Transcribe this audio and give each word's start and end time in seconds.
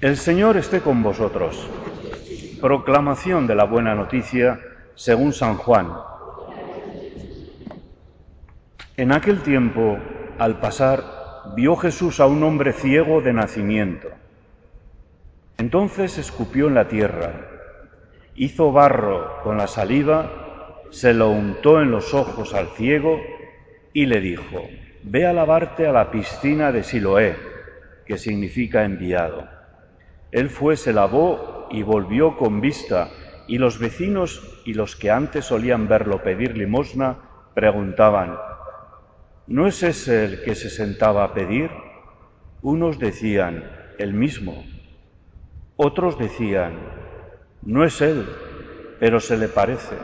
El 0.00 0.16
Señor 0.16 0.56
esté 0.56 0.80
con 0.80 1.02
vosotros. 1.02 1.68
Proclamación 2.58 3.46
de 3.46 3.54
la 3.54 3.64
buena 3.64 3.94
noticia 3.94 4.58
según 4.94 5.34
San 5.34 5.58
Juan. 5.58 5.92
En 8.96 9.12
aquel 9.12 9.42
tiempo, 9.42 9.98
al 10.38 10.58
pasar, 10.58 11.04
vio 11.54 11.76
Jesús 11.76 12.18
a 12.18 12.26
un 12.26 12.42
hombre 12.44 12.72
ciego 12.72 13.20
de 13.20 13.34
nacimiento. 13.34 14.08
Entonces 15.58 16.16
escupió 16.16 16.68
en 16.68 16.76
la 16.76 16.88
tierra, 16.88 17.34
hizo 18.36 18.72
barro 18.72 19.42
con 19.42 19.58
la 19.58 19.66
saliva, 19.66 20.80
se 20.88 21.12
lo 21.12 21.28
untó 21.28 21.82
en 21.82 21.90
los 21.90 22.14
ojos 22.14 22.54
al 22.54 22.68
ciego 22.68 23.20
y 23.92 24.06
le 24.06 24.22
dijo, 24.22 24.62
Ve 25.02 25.26
a 25.26 25.34
lavarte 25.34 25.86
a 25.86 25.92
la 25.92 26.10
piscina 26.10 26.72
de 26.72 26.84
Siloé, 26.84 27.36
que 28.06 28.16
significa 28.16 28.84
enviado. 28.84 29.59
Él 30.32 30.48
fue, 30.48 30.76
se 30.76 30.92
lavó 30.92 31.66
y 31.70 31.82
volvió 31.82 32.36
con 32.36 32.60
vista, 32.60 33.10
y 33.46 33.58
los 33.58 33.78
vecinos 33.78 34.62
y 34.64 34.74
los 34.74 34.94
que 34.94 35.10
antes 35.10 35.46
solían 35.46 35.88
verlo 35.88 36.22
pedir 36.22 36.56
limosna 36.56 37.18
preguntaban, 37.54 38.38
¿no 39.46 39.66
es 39.66 39.82
ese 39.82 40.24
el 40.24 40.42
que 40.42 40.54
se 40.54 40.70
sentaba 40.70 41.24
a 41.24 41.34
pedir? 41.34 41.70
Unos 42.62 42.98
decían, 42.98 43.64
el 43.98 44.14
mismo. 44.14 44.64
Otros 45.76 46.18
decían, 46.18 46.78
no 47.62 47.84
es 47.84 48.00
él, 48.00 48.26
pero 49.00 49.18
se 49.18 49.36
le 49.36 49.48
parece. 49.48 49.96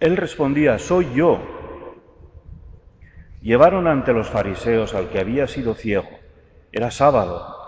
Él 0.00 0.16
respondía, 0.16 0.78
soy 0.78 1.12
yo. 1.14 1.40
Llevaron 3.42 3.86
ante 3.86 4.12
los 4.12 4.28
fariseos 4.28 4.94
al 4.94 5.08
que 5.10 5.20
había 5.20 5.46
sido 5.46 5.74
ciego. 5.74 6.08
Era 6.72 6.90
sábado, 6.90 7.59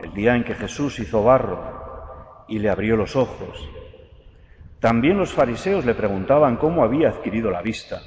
el 0.00 0.14
día 0.14 0.36
en 0.36 0.44
que 0.44 0.54
Jesús 0.54 0.98
hizo 0.98 1.22
barro 1.22 2.44
y 2.48 2.58
le 2.58 2.70
abrió 2.70 2.96
los 2.96 3.16
ojos. 3.16 3.68
También 4.80 5.18
los 5.18 5.32
fariseos 5.32 5.84
le 5.84 5.94
preguntaban 5.94 6.56
cómo 6.56 6.84
había 6.84 7.08
adquirido 7.08 7.50
la 7.50 7.62
vista. 7.62 8.00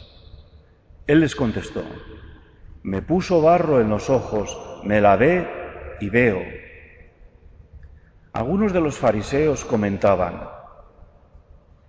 Él 1.06 1.20
les 1.20 1.36
contestó, 1.36 1.84
me 2.84 3.02
puso 3.02 3.42
barro 3.42 3.82
en 3.82 3.90
los 3.90 4.10
ojos, 4.10 4.58
me 4.84 5.02
lavé 5.02 5.48
y 6.00 6.10
veo. 6.10 6.42
Algunos 8.34 8.72
de 8.72 8.80
los 8.80 8.98
fariseos 8.98 9.66
comentaban, 9.66 10.48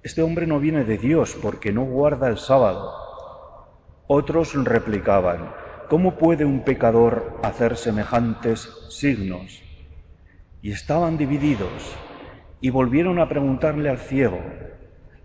este 0.03 0.23
hombre 0.23 0.49
no 0.49 0.59
viene 0.59 0.83
de 0.83 0.99
Dios 0.99 1.39
porque 1.41 1.73
no 1.73 1.85
guarda 1.85 2.29
el 2.29 2.39
sábado. 2.39 2.93
Otros 4.09 4.53
replicaban, 4.65 5.55
¿cómo 5.89 6.17
puede 6.19 6.45
un 6.45 6.65
pecador 6.65 7.39
hacer 7.45 7.77
semejantes 7.77 8.69
signos? 8.89 9.63
Y 10.63 10.71
estaban 10.71 11.19
divididos 11.19 11.97
y 12.61 12.71
volvieron 12.71 13.19
a 13.19 13.29
preguntarle 13.29 13.91
al 13.91 13.99
ciego, 13.99 14.41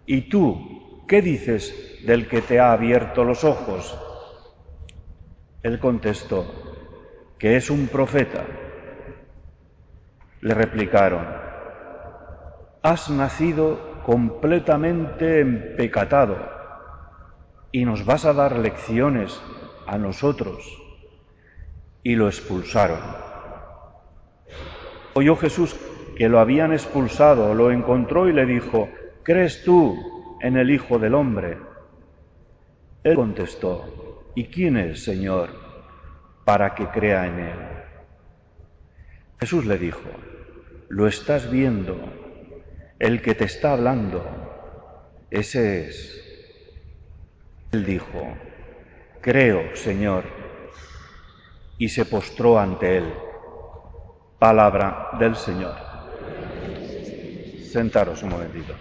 ¿y 0.07 0.21
tú 0.29 1.03
qué 1.07 1.21
dices 1.21 2.03
del 2.05 2.27
que 2.27 2.41
te 2.41 2.59
ha 2.59 2.73
abierto 2.73 3.23
los 3.23 3.43
ojos? 3.43 3.95
Él 5.61 5.79
contestó, 5.79 6.45
que 7.37 7.55
es 7.55 7.69
un 7.69 7.87
profeta. 7.87 8.45
Le 10.41 10.53
replicaron, 10.55 11.27
has 12.81 13.09
nacido 13.11 14.01
completamente 14.05 15.41
empecatado 15.41 16.37
y 17.71 17.85
nos 17.85 18.05
vas 18.05 18.25
a 18.25 18.33
dar 18.33 18.57
lecciones 18.57 19.39
a 19.85 19.97
nosotros. 19.99 20.65
Y 22.01 22.15
lo 22.15 22.27
expulsaron. 22.27 23.26
Oyó 25.17 25.35
Jesús 25.35 25.75
que 26.15 26.29
lo 26.29 26.39
habían 26.39 26.71
expulsado, 26.73 27.55
lo 27.55 27.71
encontró 27.71 28.29
y 28.29 28.33
le 28.33 28.45
dijo, 28.45 28.87
¿crees 29.23 29.63
tú 29.63 29.97
en 30.43 30.57
el 30.57 30.69
Hijo 30.69 30.99
del 30.99 31.15
Hombre? 31.15 31.57
Él 33.03 33.15
contestó, 33.15 34.31
¿y 34.35 34.45
quién 34.45 34.77
es, 34.77 35.03
Señor, 35.03 35.49
para 36.45 36.75
que 36.75 36.85
crea 36.89 37.25
en 37.25 37.39
Él? 37.39 37.59
Jesús 39.39 39.65
le 39.65 39.79
dijo, 39.79 40.07
lo 40.87 41.07
estás 41.07 41.49
viendo, 41.49 41.97
el 42.99 43.23
que 43.23 43.33
te 43.33 43.45
está 43.45 43.71
hablando, 43.71 44.23
ese 45.31 45.87
es. 45.87 46.23
Él 47.71 47.85
dijo, 47.85 48.35
Creo, 49.21 49.75
Señor, 49.75 50.25
y 51.79 51.89
se 51.89 52.05
postró 52.05 52.59
ante 52.59 52.97
él. 52.97 53.26
Palabra 54.39 55.09
del 55.17 55.35
Señor. 55.35 55.73
Sentaros 57.71 58.21
un 58.21 58.29
momentito. 58.29 58.75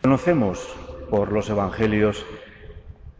Conocemos 0.00 0.74
por 1.10 1.32
los 1.32 1.50
Evangelios 1.50 2.24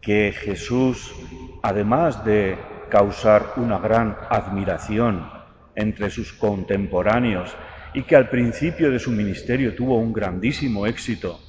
que 0.01 0.33
Jesús, 0.35 1.13
además 1.61 2.25
de 2.25 2.57
causar 2.89 3.53
una 3.57 3.77
gran 3.77 4.17
admiración 4.31 5.29
entre 5.75 6.09
sus 6.09 6.33
contemporáneos 6.33 7.55
y 7.93 8.01
que 8.01 8.15
al 8.15 8.29
principio 8.29 8.89
de 8.89 8.97
su 8.97 9.11
ministerio 9.11 9.75
tuvo 9.75 9.99
un 9.99 10.13
grandísimo 10.13 10.87
éxito, 10.87 11.39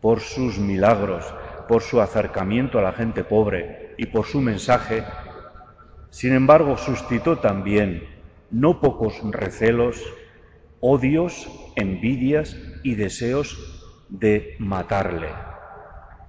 por 0.00 0.20
sus 0.20 0.56
milagros, 0.56 1.26
por 1.68 1.82
su 1.82 2.00
acercamiento 2.00 2.78
a 2.78 2.82
la 2.82 2.92
gente 2.92 3.24
pobre 3.24 3.94
y 3.98 4.06
por 4.06 4.24
su 4.24 4.40
mensaje, 4.40 5.04
sin 6.10 6.32
embargo 6.32 6.76
suscitó 6.76 7.38
también 7.38 8.04
no 8.50 8.80
pocos 8.80 9.20
recelos, 9.32 10.02
odios, 10.80 11.48
envidias 11.74 12.56
y 12.82 12.94
deseos 12.94 13.58
de 14.08 14.56
matarle. 14.58 15.28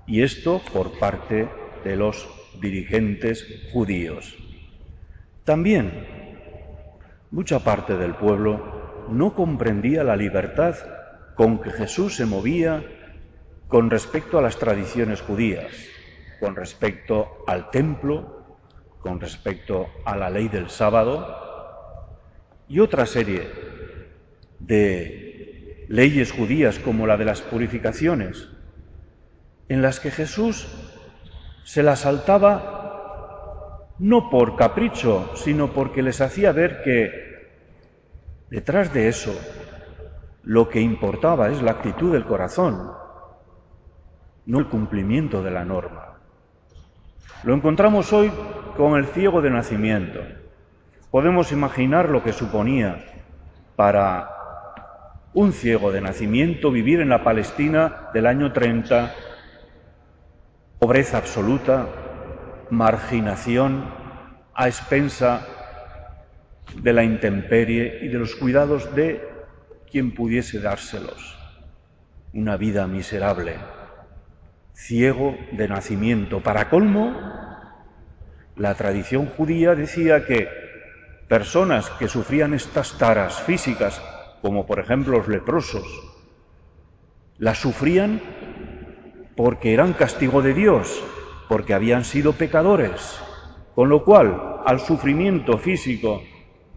Y 0.05 0.21
esto 0.21 0.61
por 0.73 0.97
parte 0.99 1.47
de 1.83 1.95
los 1.95 2.27
dirigentes 2.59 3.45
judíos. 3.71 4.35
También 5.43 6.05
mucha 7.31 7.59
parte 7.59 7.95
del 7.97 8.15
pueblo 8.15 9.07
no 9.09 9.35
comprendía 9.35 10.03
la 10.03 10.15
libertad 10.15 10.75
con 11.35 11.61
que 11.61 11.71
Jesús 11.71 12.15
se 12.15 12.25
movía 12.25 12.83
con 13.67 13.89
respecto 13.89 14.39
a 14.39 14.41
las 14.41 14.57
tradiciones 14.57 15.21
judías, 15.21 15.71
con 16.39 16.55
respecto 16.55 17.43
al 17.47 17.69
templo, 17.69 18.36
con 19.07 19.21
respecto 19.21 19.87
a 20.03 20.17
la 20.17 20.29
ley 20.29 20.49
del 20.49 20.69
sábado 20.69 22.13
y 22.67 22.81
otra 22.81 23.05
serie 23.05 23.47
de 24.59 25.85
leyes 25.87 26.33
judías 26.33 26.77
como 26.77 27.07
la 27.07 27.15
de 27.15 27.23
las 27.23 27.41
purificaciones, 27.41 28.49
en 29.69 29.81
las 29.81 30.01
que 30.01 30.11
Jesús 30.11 30.67
se 31.63 31.83
las 31.83 31.99
saltaba 31.99 33.87
no 33.97 34.29
por 34.29 34.57
capricho, 34.57 35.31
sino 35.35 35.71
porque 35.71 36.01
les 36.01 36.19
hacía 36.19 36.51
ver 36.51 36.81
que 36.83 37.11
detrás 38.49 38.93
de 38.93 39.07
eso 39.07 39.33
lo 40.43 40.67
que 40.67 40.81
importaba 40.81 41.47
es 41.47 41.61
la 41.61 41.71
actitud 41.71 42.11
del 42.11 42.25
corazón, 42.25 42.91
no 44.45 44.59
el 44.59 44.67
cumplimiento 44.67 45.41
de 45.43 45.51
la 45.51 45.63
norma. 45.63 46.16
Lo 47.43 47.53
encontramos 47.53 48.11
hoy 48.13 48.31
con 48.75 48.97
el 48.97 49.05
ciego 49.05 49.41
de 49.41 49.51
nacimiento. 49.51 50.19
Podemos 51.11 51.51
imaginar 51.51 52.09
lo 52.09 52.23
que 52.23 52.33
suponía 52.33 53.05
para 53.75 54.29
un 55.33 55.53
ciego 55.53 55.91
de 55.91 56.01
nacimiento 56.01 56.71
vivir 56.71 56.99
en 56.99 57.09
la 57.09 57.23
Palestina 57.23 58.09
del 58.11 58.25
año 58.25 58.53
30, 58.53 59.13
pobreza 60.79 61.19
absoluta, 61.19 61.87
marginación 62.71 63.85
a 64.55 64.67
expensa 64.67 65.45
de 66.75 66.91
la 66.91 67.03
intemperie 67.03 67.99
y 68.01 68.07
de 68.07 68.17
los 68.17 68.35
cuidados 68.35 68.95
de 68.95 69.21
quien 69.91 70.15
pudiese 70.15 70.59
dárselos. 70.59 71.37
Una 72.33 72.57
vida 72.57 72.87
miserable 72.87 73.76
ciego 74.77 75.35
de 75.51 75.67
nacimiento. 75.67 76.41
Para 76.41 76.69
colmo, 76.69 77.13
la 78.55 78.75
tradición 78.75 79.25
judía 79.25 79.73
decía 79.75 80.25
que 80.25 80.47
personas 81.27 81.89
que 81.97 82.07
sufrían 82.07 82.53
estas 82.53 82.97
taras 82.97 83.41
físicas, 83.41 84.01
como 84.41 84.65
por 84.65 84.79
ejemplo 84.79 85.17
los 85.17 85.27
leprosos, 85.27 85.85
las 87.39 87.57
sufrían 87.57 88.21
porque 89.35 89.73
eran 89.73 89.93
castigo 89.93 90.41
de 90.41 90.53
Dios, 90.53 91.03
porque 91.49 91.73
habían 91.73 92.05
sido 92.05 92.33
pecadores, 92.33 93.19
con 93.75 93.89
lo 93.89 94.05
cual 94.05 94.61
al 94.65 94.79
sufrimiento 94.79 95.57
físico 95.57 96.21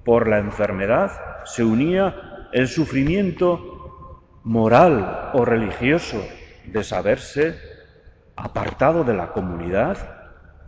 por 0.04 0.26
la 0.26 0.38
enfermedad 0.38 1.12
se 1.44 1.64
unía 1.64 2.48
el 2.52 2.66
sufrimiento 2.66 4.22
moral 4.42 5.30
o 5.34 5.44
religioso 5.44 6.22
de 6.64 6.82
saberse 6.82 7.69
apartado 8.42 9.04
de 9.04 9.14
la 9.14 9.32
comunidad 9.32 9.98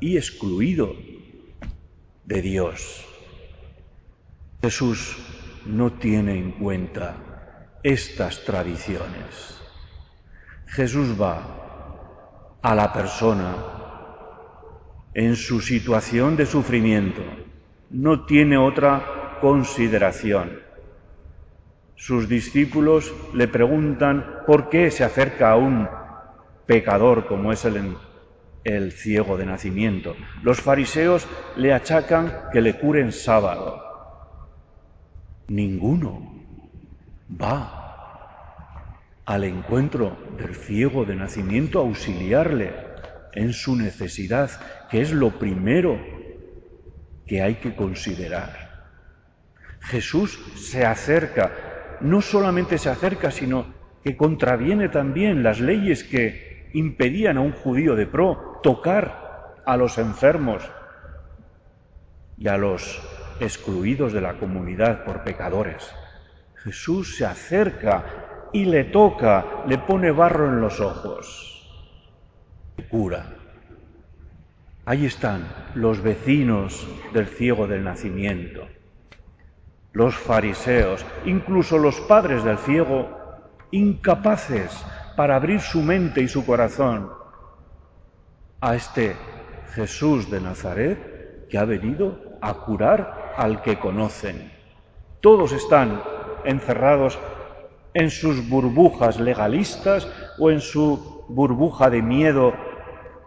y 0.01 0.17
excluido 0.17 0.95
de 2.25 2.43
Dios. 2.43 3.05
Jesús 4.61 5.17
no 5.67 5.93
tiene 5.93 6.39
en 6.39 6.53
cuenta 6.53 7.17
estas 7.83 8.45
tradiciones. 8.45 9.59
Jesús 10.67 11.21
va 11.21 12.59
a 12.63 12.75
la 12.75 12.93
persona 12.93 13.55
en 15.15 15.37
su 15.37 15.61
situación 15.61 16.37
de 16.37 16.47
sufrimiento. 16.47 17.23
No 17.91 18.25
tiene 18.25 18.57
otra 18.57 19.39
consideración. 19.41 20.61
Sus 21.97 22.29
discípulos 22.29 23.13
le 23.35 23.49
preguntan 23.49 24.43
por 24.47 24.69
qué 24.69 24.91
se 24.91 25.05
acerca 25.05 25.51
a 25.51 25.57
un 25.57 25.89
pecador 26.67 27.27
como 27.27 27.53
es 27.53 27.65
el, 27.65 27.97
el 28.65 28.93
ciego 28.93 29.37
de 29.37 29.47
nacimiento. 29.47 30.17
Los 30.43 30.61
fariseos 30.61 31.27
le 31.57 31.73
achacan 31.73 32.45
que 32.53 32.61
le 32.61 32.79
curen 32.79 33.13
sábado. 33.13 33.83
Ninguno 35.49 36.33
va 37.41 37.83
al 39.25 39.45
encuentro 39.45 40.17
del 40.37 40.55
ciego 40.55 41.05
de 41.05 41.17
nacimiento 41.17 41.79
a 41.79 41.83
auxiliarle 41.83 42.73
en 43.33 43.53
su 43.53 43.77
necesidad, 43.77 44.51
que 44.91 45.01
es 45.01 45.13
lo 45.13 45.39
primero 45.39 45.99
que 47.27 47.43
hay 47.43 47.57
que 47.57 47.75
considerar. 47.75 48.87
Jesús 49.81 50.39
se 50.57 50.85
acerca, 50.85 51.99
no 52.01 52.21
solamente 52.21 52.79
se 52.79 52.91
acerca, 52.91 53.31
sino 53.31 53.67
que 54.05 54.17
contraviene 54.17 54.89
también 54.89 55.43
las 55.43 55.61
leyes 55.61 56.05
que 56.05 56.52
impedían 56.75 57.37
a 57.37 57.41
un 57.41 57.53
judío 57.53 57.95
de 57.97 58.07
pro 58.07 58.61
tocar 58.63 59.55
a 59.65 59.77
los 59.77 59.99
enfermos 59.99 60.63
y 62.37 62.49
a 62.49 62.57
los 62.57 63.01
excluidos 63.41 64.13
de 64.13 64.21
la 64.21 64.35
comunidad 64.35 65.05
por 65.05 65.23
pecadores. 65.23 65.93
Jesús 66.57 67.17
se 67.17 67.27
acerca 67.27 68.05
y 68.53 68.65
le 68.65 68.85
toca, 68.85 69.65
le 69.67 69.79
pone 69.79 70.11
barro 70.11 70.49
en 70.49 70.61
los 70.61 70.81
ojos. 70.81 71.49
Cura. 72.89 73.27
Ahí 74.85 75.07
están 75.07 75.47
los 75.75 76.03
vecinos 76.03 76.87
del 77.13 77.29
ciego 77.29 77.69
del 77.69 77.85
nacimiento, 77.85 78.69
los 79.93 80.17
fariseos, 80.17 81.07
incluso 81.25 81.79
los 81.79 82.01
padres 82.01 82.43
del 82.43 82.59
ciego, 82.59 83.09
incapaces 83.71 84.85
para 85.17 85.37
abrir 85.37 85.61
su 85.61 85.83
mente 85.83 86.23
y 86.23 86.29
su 86.29 86.45
corazón 86.45 87.11
a 88.61 88.75
este 88.75 89.17
Jesús 89.75 90.31
de 90.31 90.41
Nazaret 90.41 91.49
que 91.49 91.59
ha 91.59 91.65
venido 91.65 92.19
a 92.41 92.55
curar 92.55 93.35
al 93.37 93.63
que 93.63 93.79
conocen. 93.79 94.53
Todos 95.21 95.53
están 95.53 96.03
encerrados 96.45 97.19
en 97.95 98.11
sus 98.11 98.49
burbujas 98.49 99.21
legalistas 99.21 100.09
o 100.39 100.51
en 100.51 100.61
su 100.61 101.25
burbuja 101.29 101.91
de 101.91 102.03
miedo 102.03 102.55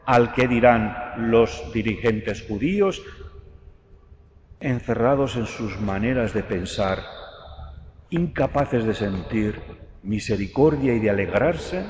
al 0.06 0.34
que 0.34 0.48
dirán 0.48 1.30
los 1.32 1.72
dirigentes 1.74 2.46
judíos, 2.48 3.02
encerrados 4.60 5.36
en 5.36 5.46
sus 5.46 5.80
maneras 5.80 6.34
de 6.34 6.44
pensar, 6.44 7.00
incapaces 8.10 8.86
de 8.86 8.94
sentir 8.94 9.62
misericordia 10.06 10.94
y 10.94 11.00
de 11.00 11.10
alegrarse 11.10 11.86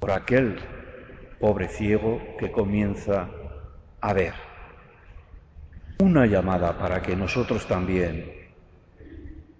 por 0.00 0.10
aquel 0.10 0.56
pobre 1.38 1.68
ciego 1.68 2.20
que 2.38 2.50
comienza 2.50 3.28
a 4.00 4.12
ver. 4.12 4.34
Una 6.00 6.26
llamada 6.26 6.76
para 6.78 7.00
que 7.00 7.14
nosotros 7.14 7.66
también 7.66 8.44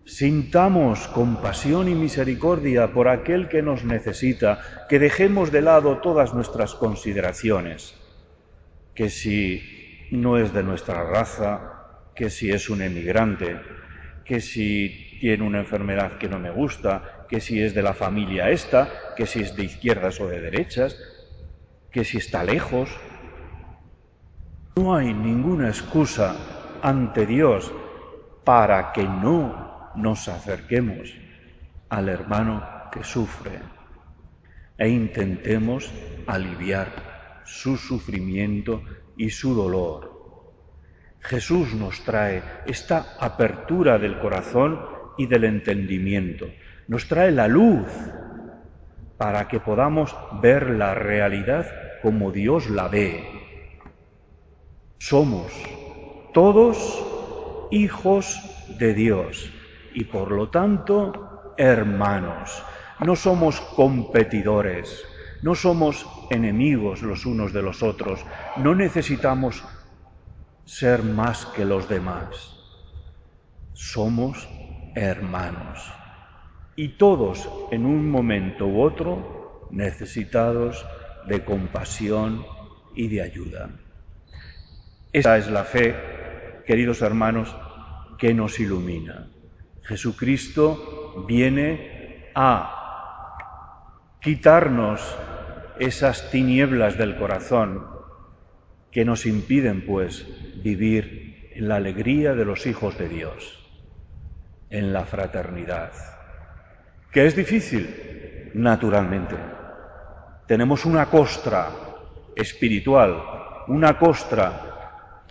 Sintamos 0.06 1.08
compasión 1.08 1.88
y 1.88 1.94
misericordia 1.94 2.92
por 2.92 3.08
aquel 3.08 3.48
que 3.48 3.62
nos 3.62 3.84
necesita, 3.84 4.60
que 4.86 4.98
dejemos 4.98 5.50
de 5.50 5.62
lado 5.62 5.98
todas 5.98 6.34
nuestras 6.34 6.74
consideraciones, 6.74 7.94
que 8.94 9.08
si 9.08 9.62
no 10.10 10.36
es 10.36 10.52
de 10.52 10.62
nuestra 10.62 11.04
raza, 11.04 12.10
que 12.14 12.28
si 12.28 12.50
es 12.50 12.68
un 12.68 12.82
emigrante, 12.82 13.56
que 14.24 14.40
si 14.40 15.18
tiene 15.20 15.44
una 15.44 15.60
enfermedad 15.60 16.18
que 16.18 16.28
no 16.28 16.38
me 16.38 16.50
gusta, 16.50 17.26
que 17.28 17.40
si 17.40 17.60
es 17.62 17.74
de 17.74 17.82
la 17.82 17.94
familia 17.94 18.50
esta, 18.50 19.14
que 19.16 19.26
si 19.26 19.40
es 19.40 19.56
de 19.56 19.64
izquierdas 19.64 20.20
o 20.20 20.28
de 20.28 20.40
derechas, 20.40 20.96
que 21.90 22.04
si 22.04 22.18
está 22.18 22.42
lejos. 22.44 22.90
No 24.76 24.96
hay 24.96 25.14
ninguna 25.14 25.68
excusa 25.68 26.34
ante 26.82 27.26
Dios 27.26 27.72
para 28.44 28.92
que 28.92 29.04
no 29.04 29.92
nos 29.94 30.28
acerquemos 30.28 31.14
al 31.88 32.08
hermano 32.08 32.62
que 32.90 33.04
sufre 33.04 33.60
e 34.76 34.88
intentemos 34.88 35.90
aliviar 36.26 37.42
su 37.44 37.76
sufrimiento 37.76 38.82
y 39.16 39.30
su 39.30 39.54
dolor. 39.54 40.13
Jesús 41.24 41.74
nos 41.74 42.04
trae 42.04 42.42
esta 42.66 43.16
apertura 43.18 43.98
del 43.98 44.18
corazón 44.18 44.80
y 45.16 45.26
del 45.26 45.44
entendimiento, 45.44 46.46
nos 46.86 47.08
trae 47.08 47.32
la 47.32 47.48
luz 47.48 47.86
para 49.16 49.48
que 49.48 49.58
podamos 49.58 50.14
ver 50.42 50.70
la 50.70 50.94
realidad 50.94 51.66
como 52.02 52.30
Dios 52.30 52.68
la 52.68 52.88
ve. 52.88 53.24
Somos 54.98 55.50
todos 56.34 57.02
hijos 57.70 58.38
de 58.78 58.92
Dios 58.92 59.50
y 59.94 60.04
por 60.04 60.30
lo 60.30 60.50
tanto 60.50 61.54
hermanos. 61.56 62.62
No 63.00 63.16
somos 63.16 63.60
competidores, 63.60 65.04
no 65.42 65.54
somos 65.54 66.06
enemigos 66.30 67.02
los 67.02 67.26
unos 67.26 67.52
de 67.52 67.62
los 67.62 67.82
otros, 67.82 68.24
no 68.56 68.74
necesitamos 68.74 69.64
ser 70.64 71.02
más 71.02 71.46
que 71.46 71.64
los 71.64 71.88
demás. 71.88 72.56
Somos 73.72 74.48
hermanos 74.94 75.92
y 76.76 76.96
todos 76.96 77.48
en 77.70 77.86
un 77.86 78.10
momento 78.10 78.66
u 78.66 78.82
otro 78.82 79.68
necesitados 79.70 80.86
de 81.26 81.44
compasión 81.44 82.44
y 82.94 83.08
de 83.08 83.22
ayuda. 83.22 83.70
Esa 85.12 85.36
es 85.36 85.50
la 85.50 85.64
fe, 85.64 85.94
queridos 86.66 87.02
hermanos, 87.02 87.54
que 88.18 88.34
nos 88.34 88.58
ilumina. 88.60 89.28
Jesucristo 89.82 91.24
viene 91.28 92.30
a 92.34 94.16
quitarnos 94.20 95.00
esas 95.78 96.30
tinieblas 96.30 96.96
del 96.96 97.16
corazón 97.16 97.86
que 98.90 99.04
nos 99.04 99.26
impiden, 99.26 99.84
pues, 99.84 100.26
vivir 100.64 101.50
en 101.54 101.68
la 101.68 101.76
alegría 101.76 102.34
de 102.34 102.46
los 102.46 102.66
hijos 102.66 102.96
de 102.96 103.06
Dios, 103.06 103.60
en 104.70 104.94
la 104.94 105.04
fraternidad. 105.04 105.92
¿Que 107.12 107.26
es 107.26 107.36
difícil? 107.36 108.50
Naturalmente. 108.54 109.36
Tenemos 110.46 110.86
una 110.86 111.10
costra 111.10 111.68
espiritual, 112.34 113.22
una 113.68 113.98
costra 113.98 115.22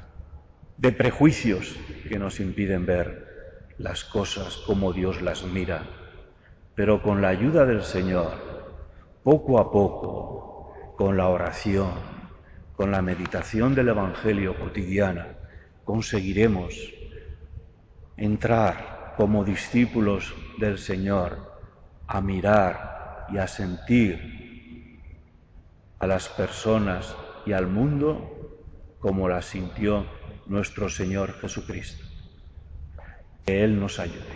de 0.77 0.91
prejuicios 0.91 1.75
que 2.07 2.19
nos 2.19 2.39
impiden 2.39 2.85
ver 2.85 3.73
las 3.79 4.03
cosas 4.03 4.57
como 4.67 4.93
Dios 4.93 5.23
las 5.23 5.43
mira, 5.43 5.81
pero 6.75 7.01
con 7.01 7.23
la 7.23 7.29
ayuda 7.29 7.65
del 7.65 7.81
Señor, 7.81 8.33
poco 9.23 9.59
a 9.59 9.71
poco, 9.71 10.93
con 10.95 11.17
la 11.17 11.27
oración, 11.27 12.12
con 12.75 12.91
la 12.91 13.01
meditación 13.01 13.75
del 13.75 13.89
Evangelio 13.89 14.57
cotidiana, 14.59 15.27
conseguiremos 15.83 16.73
entrar 18.17 19.13
como 19.17 19.43
discípulos 19.43 20.33
del 20.59 20.77
Señor 20.77 21.53
a 22.07 22.21
mirar 22.21 23.27
y 23.31 23.37
a 23.37 23.47
sentir 23.47 24.99
a 25.99 26.07
las 26.07 26.27
personas 26.29 27.15
y 27.45 27.53
al 27.53 27.67
mundo 27.67 28.29
como 28.99 29.29
las 29.29 29.45
sintió 29.45 30.05
nuestro 30.47 30.89
Señor 30.89 31.39
Jesucristo. 31.39 32.03
Que 33.45 33.63
Él 33.63 33.79
nos 33.79 33.99
ayude. 33.99 34.33